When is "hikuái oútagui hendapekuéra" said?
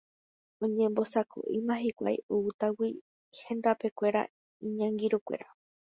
1.83-4.21